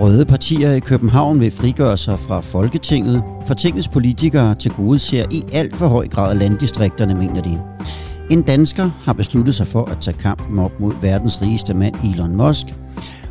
Røde 0.00 0.24
partier 0.24 0.72
i 0.72 0.80
København 0.80 1.40
vil 1.40 1.50
frigøre 1.50 1.96
sig 1.96 2.18
fra 2.18 2.40
Folketinget, 2.40 3.22
for 3.46 3.54
tingets 3.54 3.88
politikere 3.88 4.54
til 4.54 4.70
gode 4.70 4.98
ser 4.98 5.24
i 5.30 5.42
alt 5.52 5.76
for 5.76 5.86
høj 5.86 6.08
grad 6.08 6.34
landdistrikterne, 6.34 7.14
mener 7.14 7.42
de. 7.42 7.60
En 8.30 8.42
dansker 8.42 8.90
har 9.04 9.12
besluttet 9.12 9.54
sig 9.54 9.66
for 9.66 9.84
at 9.84 9.98
tage 10.00 10.16
kampen 10.16 10.58
op 10.58 10.80
mod 10.80 10.92
verdens 11.02 11.42
rigeste 11.42 11.74
mand 11.74 11.94
Elon 12.04 12.36
Musk, 12.36 12.66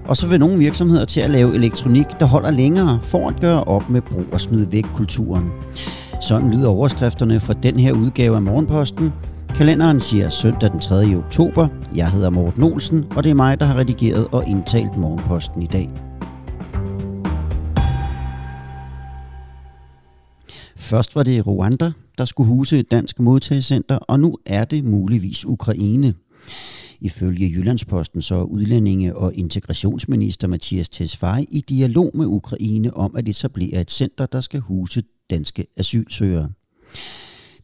og 0.07 0.17
så 0.17 0.27
vil 0.27 0.39
nogle 0.39 0.57
virksomheder 0.57 1.05
til 1.05 1.21
at 1.21 1.29
lave 1.29 1.55
elektronik, 1.55 2.05
der 2.19 2.25
holder 2.25 2.51
længere 2.51 2.99
for 3.01 3.27
at 3.27 3.39
gøre 3.41 3.63
op 3.63 3.89
med 3.89 4.01
brug 4.01 4.25
og 4.31 4.41
smid 4.41 4.65
væk 4.65 4.85
kulturen. 4.93 5.51
Sådan 6.21 6.51
lyder 6.51 6.69
overskrifterne 6.69 7.39
for 7.39 7.53
den 7.53 7.79
her 7.79 7.93
udgave 7.93 8.35
af 8.35 8.41
Morgenposten. 8.41 9.13
Kalenderen 9.55 9.99
siger 9.99 10.29
søndag 10.29 10.71
den 10.71 10.79
3. 10.79 11.15
oktober. 11.15 11.67
Jeg 11.95 12.11
hedder 12.11 12.29
Morten 12.29 12.63
Olsen, 12.63 13.05
og 13.15 13.23
det 13.23 13.29
er 13.29 13.35
mig, 13.35 13.59
der 13.59 13.65
har 13.65 13.77
redigeret 13.77 14.27
og 14.31 14.47
indtalt 14.47 14.97
Morgenposten 14.97 15.61
i 15.61 15.67
dag. 15.67 15.89
Først 20.89 21.15
var 21.15 21.23
det 21.23 21.47
Rwanda, 21.47 21.91
der 22.17 22.25
skulle 22.25 22.47
huse 22.47 22.79
et 22.79 22.91
dansk 22.91 23.19
modtagelsescenter, 23.19 23.95
og 23.95 24.19
nu 24.19 24.37
er 24.45 24.65
det 24.65 24.83
muligvis 24.83 25.45
Ukraine. 25.45 26.13
Ifølge 27.01 27.51
Jyllandsposten 27.51 28.21
så 28.21 28.35
er 28.35 28.43
udlændinge- 28.43 29.15
og 29.15 29.35
integrationsminister 29.35 30.47
Mathias 30.47 30.89
Tesfaye 30.89 31.45
i 31.51 31.61
dialog 31.61 32.11
med 32.13 32.25
Ukraine 32.25 32.93
om 32.93 33.15
at 33.15 33.27
etablere 33.27 33.81
et 33.81 33.91
center, 33.91 34.25
der 34.25 34.41
skal 34.41 34.59
huse 34.59 35.03
danske 35.29 35.65
asylsøgere. 35.77 36.49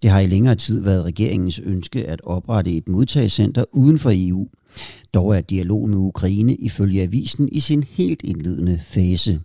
Det 0.02 0.09
har 0.09 0.19
i 0.19 0.27
længere 0.27 0.55
tid 0.55 0.83
været 0.83 1.03
regeringens 1.03 1.59
ønske 1.59 2.05
at 2.05 2.21
oprette 2.23 2.71
et 2.71 2.88
modtagelsescenter 2.89 3.64
uden 3.71 3.99
for 3.99 4.11
EU. 4.14 4.47
Dog 5.14 5.38
er 5.38 5.42
dialogen 5.42 5.92
med 5.92 5.99
Ukraine 5.99 6.55
ifølge 6.55 7.02
avisen 7.02 7.49
i 7.52 7.59
sin 7.59 7.83
helt 7.83 8.21
indledende 8.23 8.80
fase. 8.83 9.39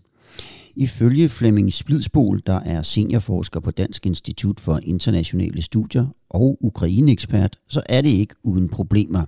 Ifølge 0.77 1.29
Flemming 1.29 1.73
Splidsbol, 1.73 2.41
der 2.47 2.61
er 2.61 2.83
seniorforsker 2.83 3.61
på 3.61 3.71
Dansk 3.71 4.07
Institut 4.07 4.61
for 4.61 4.81
Internationale 4.83 5.63
Studier 5.63 6.07
og 6.31 6.59
Ukraine-ekspert, 6.61 7.59
så 7.69 7.83
er 7.89 8.01
det 8.01 8.11
ikke 8.11 8.35
uden 8.45 8.69
problemer. 8.69 9.25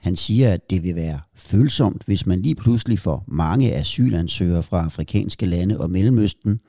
Han 0.00 0.16
siger, 0.16 0.52
at 0.52 0.70
det 0.70 0.82
vil 0.82 0.94
være 0.94 1.20
følsomt, 1.36 2.02
hvis 2.06 2.26
man 2.26 2.42
lige 2.42 2.54
pludselig 2.54 2.98
får 2.98 3.24
mange 3.28 3.74
asylansøgere 3.74 4.62
fra 4.62 4.84
afrikanske 4.84 5.46
lande 5.46 5.80
og 5.80 5.90
Mellemøsten. 5.90 6.60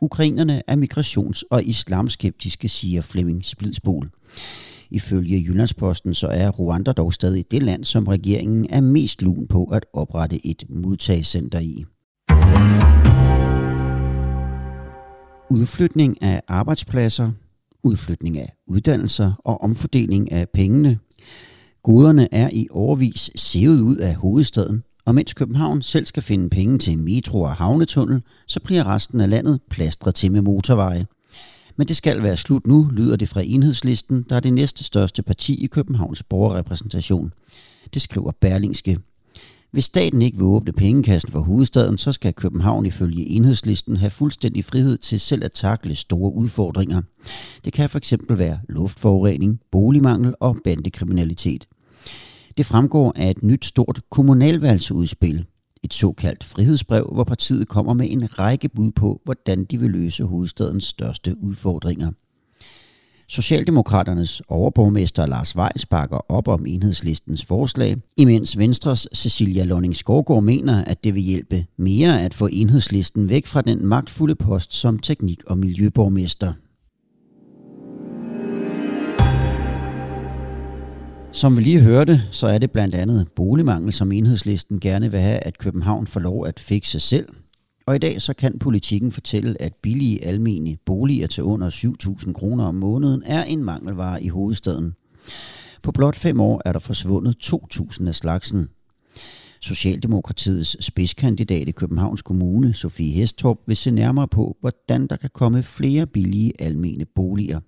Ukrainerne 0.00 0.62
er 0.66 0.76
migrations- 0.76 1.42
og 1.50 1.64
islamskeptiske, 1.64 2.68
siger 2.68 3.02
Flemming 3.02 3.44
Splidsbol. 3.44 4.10
Ifølge 4.90 5.44
Jyllandsposten 5.48 6.14
så 6.14 6.26
er 6.26 6.50
Rwanda 6.50 6.92
dog 6.92 7.12
stadig 7.12 7.44
det 7.50 7.62
land, 7.62 7.84
som 7.84 8.06
regeringen 8.06 8.66
er 8.70 8.80
mest 8.80 9.22
lun 9.22 9.46
på 9.46 9.64
at 9.64 9.86
oprette 9.92 10.46
et 10.46 10.64
modtagscenter 10.68 11.60
i. 11.60 11.84
Udflytning 15.52 16.22
af 16.22 16.42
arbejdspladser, 16.48 17.30
udflytning 17.82 18.38
af 18.38 18.52
uddannelser 18.66 19.32
og 19.38 19.60
omfordeling 19.60 20.32
af 20.32 20.48
pengene. 20.48 20.98
Goderne 21.82 22.34
er 22.34 22.50
i 22.52 22.66
overvis 22.70 23.30
sævet 23.34 23.80
ud 23.80 23.96
af 23.96 24.14
hovedstaden, 24.14 24.82
og 25.06 25.14
mens 25.14 25.34
København 25.34 25.82
selv 25.82 26.06
skal 26.06 26.22
finde 26.22 26.48
penge 26.48 26.78
til 26.78 26.98
metro 26.98 27.42
og 27.42 27.54
havnetunnel, 27.54 28.22
så 28.46 28.60
bliver 28.60 28.84
resten 28.84 29.20
af 29.20 29.30
landet 29.30 29.60
plastret 29.70 30.14
til 30.14 30.32
med 30.32 30.40
motorveje. 30.40 31.06
Men 31.76 31.88
det 31.88 31.96
skal 31.96 32.22
være 32.22 32.36
slut 32.36 32.66
nu, 32.66 32.88
lyder 32.92 33.16
det 33.16 33.28
fra 33.28 33.42
enhedslisten, 33.44 34.24
der 34.30 34.36
er 34.36 34.40
det 34.40 34.52
næste 34.52 34.84
største 34.84 35.22
parti 35.22 35.64
i 35.64 35.66
Københavns 35.66 36.22
borgerrepræsentation. 36.22 37.32
Det 37.94 38.02
skriver 38.02 38.32
Berlingske. 38.40 38.98
Hvis 39.72 39.84
staten 39.84 40.22
ikke 40.22 40.38
vil 40.38 40.46
åbne 40.46 40.72
pengekassen 40.72 41.32
for 41.32 41.40
hovedstaden, 41.40 41.98
så 41.98 42.12
skal 42.12 42.34
København 42.34 42.86
ifølge 42.86 43.26
enhedslisten 43.26 43.96
have 43.96 44.10
fuldstændig 44.10 44.64
frihed 44.64 44.98
til 44.98 45.20
selv 45.20 45.44
at 45.44 45.52
takle 45.52 45.94
store 45.94 46.34
udfordringer. 46.34 47.02
Det 47.64 47.72
kan 47.72 47.88
fx 47.88 48.12
være 48.28 48.58
luftforurening, 48.68 49.60
boligmangel 49.70 50.34
og 50.40 50.56
bandekriminalitet. 50.64 51.68
Det 52.56 52.66
fremgår 52.66 53.12
af 53.16 53.30
et 53.30 53.42
nyt 53.42 53.64
stort 53.64 54.00
kommunalvalgsudspil, 54.10 55.44
et 55.82 55.94
såkaldt 55.94 56.44
frihedsbrev, 56.44 57.10
hvor 57.12 57.24
partiet 57.24 57.68
kommer 57.68 57.94
med 57.94 58.06
en 58.10 58.38
række 58.38 58.68
bud 58.68 58.90
på, 58.90 59.20
hvordan 59.24 59.64
de 59.64 59.80
vil 59.80 59.90
løse 59.90 60.24
hovedstadens 60.24 60.84
største 60.84 61.36
udfordringer. 61.42 62.10
Socialdemokraternes 63.32 64.42
overborgmester 64.48 65.26
Lars 65.26 65.56
Weiss 65.56 65.86
bakker 65.86 66.32
op 66.32 66.48
om 66.48 66.66
enhedslistens 66.66 67.44
forslag, 67.44 67.96
imens 68.16 68.58
Venstres 68.58 69.08
Cecilia 69.14 69.64
Lonning 69.64 69.96
Skovgaard 69.96 70.42
mener, 70.42 70.84
at 70.84 71.04
det 71.04 71.14
vil 71.14 71.22
hjælpe 71.22 71.66
mere 71.76 72.22
at 72.22 72.34
få 72.34 72.48
enhedslisten 72.52 73.28
væk 73.28 73.46
fra 73.46 73.62
den 73.62 73.86
magtfulde 73.86 74.34
post 74.34 74.74
som 74.74 74.98
teknik- 74.98 75.44
og 75.46 75.58
miljøborgmester. 75.58 76.52
Som 81.32 81.56
vi 81.56 81.62
lige 81.62 81.80
hørte, 81.80 82.22
så 82.30 82.46
er 82.46 82.58
det 82.58 82.70
blandt 82.70 82.94
andet 82.94 83.28
boligmangel, 83.36 83.92
som 83.92 84.12
enhedslisten 84.12 84.80
gerne 84.80 85.10
vil 85.10 85.20
have, 85.20 85.38
at 85.38 85.58
København 85.58 86.06
får 86.06 86.20
lov 86.20 86.46
at 86.46 86.60
fikse 86.60 87.00
selv– 87.00 87.28
og 87.86 87.96
i 87.96 87.98
dag 87.98 88.22
så 88.22 88.34
kan 88.34 88.58
politikken 88.58 89.12
fortælle, 89.12 89.62
at 89.62 89.74
billige 89.82 90.24
almene 90.24 90.76
boliger 90.84 91.26
til 91.26 91.44
under 91.44 91.70
7.000 91.70 92.32
kroner 92.32 92.64
om 92.64 92.74
måneden 92.74 93.22
er 93.26 93.44
en 93.44 93.64
mangelvare 93.64 94.22
i 94.22 94.28
hovedstaden. 94.28 94.94
På 95.82 95.92
blot 95.92 96.16
fem 96.16 96.40
år 96.40 96.62
er 96.64 96.72
der 96.72 96.78
forsvundet 96.78 97.36
2.000 97.42 98.08
af 98.08 98.14
slagsen. 98.14 98.68
Socialdemokratiets 99.60 100.84
spidskandidat 100.84 101.68
i 101.68 101.72
Københavns 101.72 102.22
Kommune, 102.22 102.74
Sofie 102.74 103.12
Hestorp, 103.12 103.58
vil 103.66 103.76
se 103.76 103.90
nærmere 103.90 104.28
på, 104.28 104.56
hvordan 104.60 105.06
der 105.06 105.16
kan 105.16 105.30
komme 105.34 105.62
flere 105.62 106.06
billige 106.06 106.52
almene 106.58 107.04
boliger. 107.04 107.60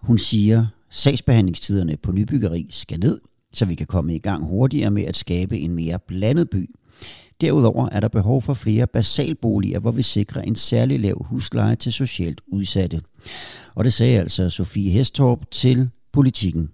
Hun 0.00 0.18
siger, 0.18 0.66
sagsbehandlingstiderne 0.90 1.96
på 1.96 2.12
nybyggeri 2.12 2.66
skal 2.70 3.00
ned, 3.00 3.20
så 3.52 3.64
vi 3.64 3.74
kan 3.74 3.86
komme 3.86 4.14
i 4.14 4.18
gang 4.18 4.44
hurtigere 4.44 4.90
med 4.90 5.02
at 5.02 5.16
skabe 5.16 5.58
en 5.58 5.74
mere 5.74 5.98
blandet 5.98 6.50
by. 6.50 6.70
Derudover 7.40 7.88
er 7.92 8.00
der 8.00 8.08
behov 8.08 8.42
for 8.42 8.54
flere 8.54 8.86
basalboliger, 8.86 9.78
hvor 9.78 9.90
vi 9.90 10.02
sikrer 10.02 10.42
en 10.42 10.56
særlig 10.56 11.00
lav 11.00 11.24
husleje 11.24 11.76
til 11.76 11.92
socialt 11.92 12.40
udsatte. 12.46 13.00
Og 13.74 13.84
det 13.84 13.92
sagde 13.92 14.18
altså 14.18 14.50
Sofie 14.50 14.90
Hestorp 14.90 15.50
til 15.50 15.88
politikken. 16.12 16.70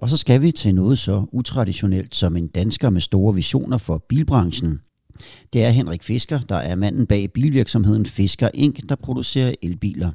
Og 0.00 0.08
så 0.08 0.16
skal 0.16 0.42
vi 0.42 0.52
til 0.52 0.74
noget 0.74 0.98
så 0.98 1.24
utraditionelt 1.32 2.16
som 2.16 2.36
en 2.36 2.46
dansker 2.46 2.90
med 2.90 3.00
store 3.00 3.34
visioner 3.34 3.78
for 3.78 4.04
bilbranchen. 4.08 4.80
Det 5.52 5.64
er 5.64 5.70
Henrik 5.70 6.02
Fisker, 6.02 6.40
der 6.40 6.56
er 6.56 6.74
manden 6.74 7.06
bag 7.06 7.32
bilvirksomheden 7.32 8.06
Fisker 8.06 8.48
Inc., 8.54 8.80
der 8.88 8.94
producerer 8.94 9.54
elbiler. 9.62 10.10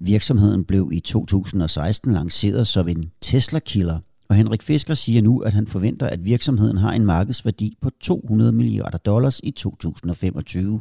Virksomheden 0.00 0.64
blev 0.64 0.90
i 0.92 1.00
2016 1.00 2.12
lanceret 2.12 2.66
som 2.66 2.88
en 2.88 3.10
Tesla-killer, 3.20 3.98
og 4.28 4.36
Henrik 4.36 4.62
Fisker 4.62 4.94
siger 4.94 5.22
nu, 5.22 5.38
at 5.40 5.52
han 5.52 5.66
forventer, 5.66 6.06
at 6.06 6.24
virksomheden 6.24 6.76
har 6.76 6.92
en 6.92 7.04
markedsværdi 7.04 7.76
på 7.80 7.90
200 8.00 8.52
milliarder 8.52 8.98
dollars 8.98 9.40
i 9.42 9.50
2025. 9.50 10.80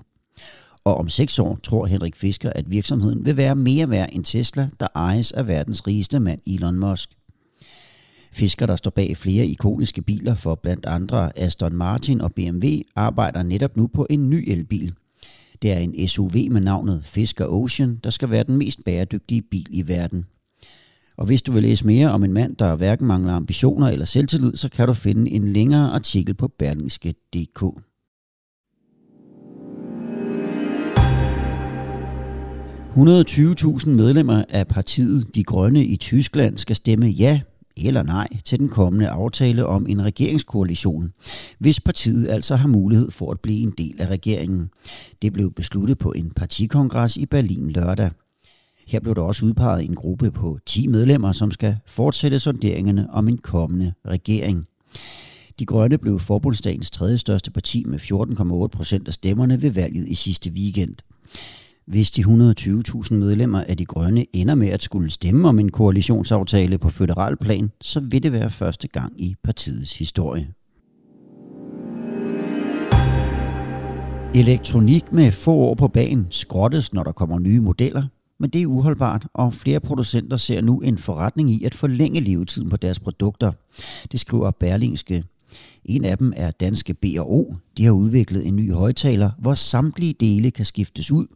Og 0.83 0.97
om 0.97 1.09
seks 1.09 1.39
år 1.39 1.59
tror 1.63 1.85
Henrik 1.85 2.15
Fisker, 2.15 2.49
at 2.55 2.71
virksomheden 2.71 3.25
vil 3.25 3.37
være 3.37 3.55
mere 3.55 3.89
værd 3.89 4.09
end 4.11 4.25
Tesla, 4.25 4.69
der 4.79 4.87
ejes 4.95 5.31
af 5.31 5.47
verdens 5.47 5.87
rigeste 5.87 6.19
mand 6.19 6.39
Elon 6.47 6.79
Musk. 6.79 7.09
Fisker, 8.31 8.65
der 8.65 8.75
står 8.75 8.91
bag 8.91 9.17
flere 9.17 9.45
ikoniske 9.45 10.01
biler 10.01 10.35
for 10.35 10.55
blandt 10.55 10.85
andre 10.85 11.39
Aston 11.39 11.75
Martin 11.75 12.21
og 12.21 12.33
BMW, 12.33 12.67
arbejder 12.95 13.43
netop 13.43 13.77
nu 13.77 13.87
på 13.87 14.07
en 14.09 14.29
ny 14.29 14.43
elbil, 14.47 14.93
det 15.61 15.71
er 15.71 15.77
en 15.77 16.07
SUV 16.07 16.33
med 16.51 16.61
navnet 16.61 17.01
Fisker 17.03 17.45
Ocean, 17.45 17.99
der 18.03 18.09
skal 18.09 18.31
være 18.31 18.43
den 18.43 18.57
mest 18.57 18.79
bæredygtige 18.85 19.41
bil 19.41 19.67
i 19.69 19.87
verden. 19.87 20.25
Og 21.17 21.25
hvis 21.25 21.41
du 21.41 21.51
vil 21.51 21.63
læse 21.63 21.85
mere 21.85 22.11
om 22.11 22.23
en 22.23 22.33
mand, 22.33 22.55
der 22.55 22.75
hverken 22.75 23.07
mangler 23.07 23.33
ambitioner 23.33 23.87
eller 23.87 24.05
selvtillid, 24.05 24.55
så 24.55 24.69
kan 24.69 24.87
du 24.87 24.93
finde 24.93 25.31
en 25.31 25.53
længere 25.53 25.91
artikel 25.91 26.33
på 26.33 26.47
berlingske.dk. 26.47 27.63
...120.000 32.95 33.89
medlemmer 33.89 34.43
af 34.49 34.67
partiet 34.67 35.35
De 35.35 35.43
Grønne 35.43 35.85
i 35.85 35.97
Tyskland 35.97 36.57
skal 36.57 36.75
stemme 36.75 37.05
ja 37.07 37.41
eller 37.87 38.03
nej 38.03 38.27
til 38.45 38.59
den 38.59 38.69
kommende 38.69 39.09
aftale 39.09 39.65
om 39.65 39.87
en 39.89 40.03
regeringskoalition, 40.03 41.13
hvis 41.59 41.79
partiet 41.79 42.27
altså 42.29 42.55
har 42.55 42.67
mulighed 42.67 43.11
for 43.11 43.31
at 43.31 43.39
blive 43.39 43.63
en 43.63 43.73
del 43.77 44.01
af 44.01 44.07
regeringen. 44.07 44.69
Det 45.21 45.33
blev 45.33 45.51
besluttet 45.53 45.97
på 45.97 46.11
en 46.11 46.31
partikongres 46.35 47.17
i 47.17 47.25
Berlin 47.25 47.71
lørdag. 47.71 48.11
Her 48.87 48.99
blev 48.99 49.15
der 49.15 49.21
også 49.21 49.45
udpeget 49.45 49.85
en 49.85 49.95
gruppe 49.95 50.31
på 50.31 50.59
10 50.65 50.87
medlemmer, 50.87 51.31
som 51.31 51.51
skal 51.51 51.77
fortsætte 51.87 52.39
sonderingerne 52.39 53.07
om 53.11 53.27
en 53.27 53.37
kommende 53.37 53.93
regering. 54.07 54.67
De 55.59 55.65
Grønne 55.65 55.97
blev 55.97 56.19
forbundsdagens 56.19 56.91
tredje 56.91 57.17
største 57.17 57.51
parti 57.51 57.83
med 57.87 57.99
14,8 57.99 58.77
procent 58.77 59.07
af 59.07 59.13
stemmerne 59.13 59.61
ved 59.61 59.71
valget 59.71 60.07
i 60.07 60.15
sidste 60.15 60.49
weekend. 60.49 60.95
Hvis 61.89 62.11
de 62.11 62.21
120.000 62.21 63.13
medlemmer 63.13 63.63
af 63.63 63.77
De 63.77 63.85
Grønne 63.85 64.25
ender 64.33 64.55
med 64.55 64.67
at 64.67 64.83
skulle 64.83 65.09
stemme 65.09 65.47
om 65.47 65.59
en 65.59 65.71
koalitionsaftale 65.71 66.77
på 66.77 66.89
federal 66.89 67.37
plan, 67.37 67.71
så 67.81 67.99
vil 67.99 68.23
det 68.23 68.31
være 68.31 68.49
første 68.49 68.87
gang 68.87 69.21
i 69.21 69.35
partiets 69.43 69.97
historie. 69.97 70.47
Elektronik 74.35 75.11
med 75.11 75.31
få 75.31 75.51
år 75.51 75.75
på 75.75 75.87
banen 75.87 76.27
skrottes, 76.29 76.93
når 76.93 77.03
der 77.03 77.11
kommer 77.11 77.39
nye 77.39 77.61
modeller, 77.61 78.03
men 78.39 78.49
det 78.49 78.61
er 78.61 78.65
uholdbart, 78.65 79.27
og 79.33 79.53
flere 79.53 79.79
producenter 79.79 80.37
ser 80.37 80.61
nu 80.61 80.79
en 80.79 80.97
forretning 80.97 81.51
i 81.51 81.63
at 81.63 81.75
forlænge 81.75 82.19
levetiden 82.19 82.69
på 82.69 82.77
deres 82.77 82.99
produkter. 82.99 83.51
Det 84.11 84.19
skriver 84.19 84.51
Berlingske. 84.51 85.23
En 85.85 86.05
af 86.05 86.17
dem 86.17 86.33
er 86.35 86.51
danske 86.51 86.93
B&O. 86.93 87.53
De 87.77 87.85
har 87.85 87.91
udviklet 87.91 88.47
en 88.47 88.55
ny 88.55 88.73
højtaler, 88.73 89.31
hvor 89.39 89.53
samtlige 89.53 90.13
dele 90.19 90.51
kan 90.51 90.65
skiftes 90.65 91.11
ud. 91.11 91.27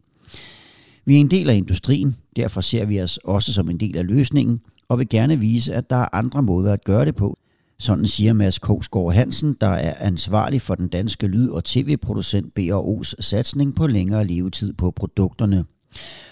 Vi 1.04 1.16
er 1.16 1.20
en 1.20 1.30
del 1.30 1.50
af 1.50 1.56
industrien, 1.56 2.16
derfor 2.36 2.60
ser 2.60 2.84
vi 2.84 3.00
os 3.00 3.18
også 3.24 3.52
som 3.52 3.70
en 3.70 3.80
del 3.80 3.96
af 3.96 4.06
løsningen, 4.06 4.60
og 4.88 4.98
vil 4.98 5.08
gerne 5.08 5.38
vise, 5.38 5.74
at 5.74 5.90
der 5.90 5.96
er 5.96 6.08
andre 6.12 6.42
måder 6.42 6.72
at 6.72 6.84
gøre 6.84 7.04
det 7.04 7.16
på. 7.16 7.38
Sådan 7.78 8.06
siger 8.06 8.32
Mads 8.32 8.58
Kogsgaard 8.58 9.12
Hansen, 9.12 9.56
der 9.60 9.68
er 9.68 9.94
ansvarlig 10.06 10.62
for 10.62 10.74
den 10.74 10.88
danske 10.88 11.26
lyd- 11.26 11.50
og 11.50 11.64
tv-producent 11.64 12.52
B&O's 12.58 13.12
satsning 13.20 13.74
på 13.74 13.86
længere 13.86 14.26
levetid 14.26 14.72
på 14.72 14.90
produkterne. 14.90 15.64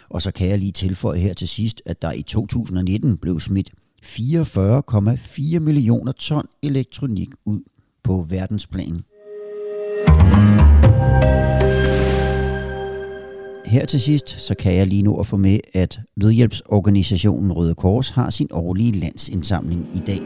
Og 0.08 0.22
så 0.22 0.31
kan 0.31 0.49
jeg 0.49 0.58
lige 0.58 0.72
tilføje 0.72 1.19
her 1.19 1.34
til 1.34 1.49
sidst, 1.49 1.82
at 1.87 2.02
der 2.02 2.12
i 2.12 2.22
2019 2.22 3.16
blev 3.16 3.40
smidt 3.40 3.70
44,4 4.04 5.58
millioner 5.58 6.12
ton 6.12 6.46
elektronik 6.62 7.28
ud 7.44 7.60
på 8.02 8.26
verdensplan. 8.31 9.02
Her 13.73 13.87
til 13.87 14.01
sidst, 14.01 14.41
så 14.41 14.55
kan 14.55 14.75
jeg 14.75 14.87
lige 14.87 15.03
nu 15.03 15.17
at 15.21 15.27
få 15.27 15.37
med, 15.37 15.59
at 15.75 16.01
nødhjælpsorganisationen 16.17 17.53
Røde 17.53 17.75
Kors 17.75 18.09
har 18.09 18.31
sin 18.31 18.49
årlige 18.51 18.93
landsindsamling 18.93 19.87
i 19.95 19.99
dag. 19.99 20.21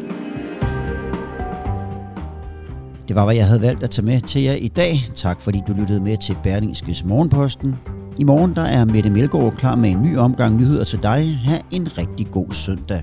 Det 3.09 3.17
var, 3.17 3.25
hvad 3.25 3.35
jeg 3.35 3.47
havde 3.47 3.61
valgt 3.63 3.83
at 3.83 3.91
tage 3.91 4.07
med 4.07 4.21
til 4.21 4.43
jer 4.43 4.55
i 4.55 4.69
dag. 4.69 4.99
Tak 5.15 5.41
fordi 5.41 5.63
du 5.69 5.73
lyttede 5.73 6.01
med 6.01 6.17
til 6.17 6.37
Berlingskes 6.43 7.05
Morgenposten. 7.05 7.75
I 8.19 8.25
morgen 8.25 8.55
der 8.55 8.63
er 8.63 8.85
Mette 8.85 9.11
Melgaard 9.11 9.53
klar 9.53 9.77
med 9.77 9.91
en 9.91 10.03
ny 10.03 10.17
omgang 10.17 10.57
nyheder 10.57 10.85
til 10.85 11.03
dig. 11.03 11.37
Ha' 11.37 11.59
en 11.71 11.99
rigtig 11.99 12.27
god 12.27 12.53
søndag. 12.53 13.03